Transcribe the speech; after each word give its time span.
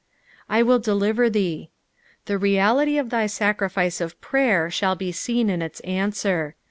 "/ 0.49 0.49
wui 0.63 0.79
deliver 0.81 1.29
thee." 1.29 1.69
The 2.25 2.39
reality 2.39 2.97
of 2.97 3.11
thy 3.11 3.27
sacrifice 3.27 4.01
of 4.01 4.19
prayer 4.19 4.71
shall 4.71 4.95
be 4.95 5.11
seen 5.11 5.47
in 5.47 5.61
its 5.61 5.79
answer. 5.81 6.55